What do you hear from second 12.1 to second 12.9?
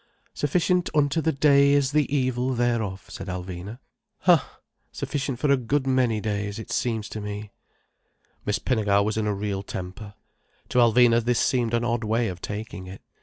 of taking